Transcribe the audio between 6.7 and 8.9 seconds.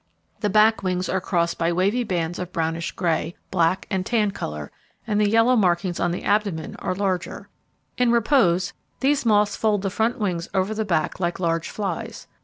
are larger. In repose,